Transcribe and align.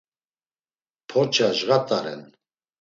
Porça 1.09 1.47
cğat̆a 1.65 1.97
ren. 2.03 2.23